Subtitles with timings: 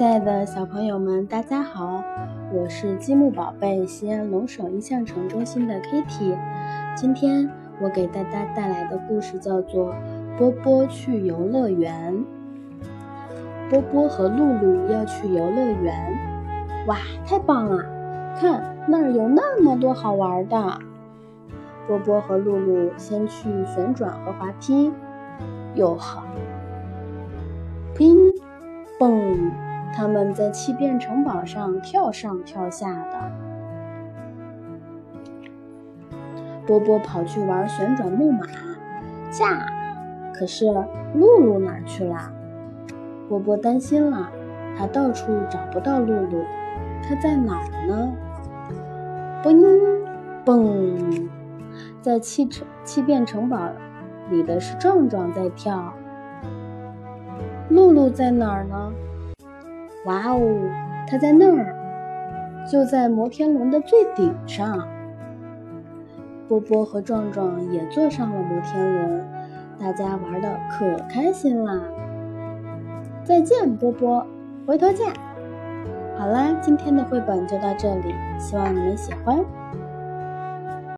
[0.00, 2.02] 亲爱的小朋友们，大家好，
[2.54, 6.34] 我是积木宝贝西安龙首印象城中心的 Kitty。
[6.96, 7.46] 今天
[7.82, 9.92] 我给大家带来的故事叫做
[10.38, 12.14] 《波波去游乐园》。
[13.68, 16.18] 波波和露露要去游乐园，
[16.86, 16.96] 哇，
[17.26, 17.84] 太棒了！
[18.40, 20.78] 看那儿有那么多好玩的。
[21.86, 24.90] 波波和露露先去旋转和滑梯，
[25.74, 26.22] 哟呵，
[27.94, 28.16] 乒
[28.98, 29.52] 蹦。
[29.94, 33.18] 他们在气变城堡上跳上跳下的。
[36.66, 38.46] 波波跑去玩旋转木马，
[39.30, 39.66] 驾！
[40.32, 40.66] 可是
[41.14, 42.32] 露露哪去了？
[43.28, 44.30] 波波担心了，
[44.78, 46.44] 他到处找不到露露，
[47.02, 48.12] 她在哪儿呢？
[49.42, 49.58] 嘣
[50.44, 51.28] 嘣，
[52.00, 53.68] 在气城气变城堡
[54.30, 55.92] 里的是壮壮在跳。
[57.68, 58.92] 露露在哪儿呢？
[60.06, 60.40] 哇哦，
[61.06, 61.74] 它在那儿，
[62.66, 64.88] 就在摩天轮的最顶上。
[66.48, 69.24] 波波和壮壮也坐上了摩天轮，
[69.78, 71.80] 大家玩的可开心啦！
[73.22, 74.26] 再见，波波，
[74.66, 75.06] 回头见。
[76.16, 79.38] 好啦，今天的绘本就到这里，希望你们喜欢。